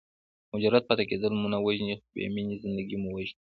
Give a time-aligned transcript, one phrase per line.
[0.53, 3.41] مجرد پاتې کېدل مو نه وژني خو بې مینې زندګي مو وژني.